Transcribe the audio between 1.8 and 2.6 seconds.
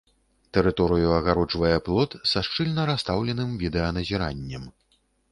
плот са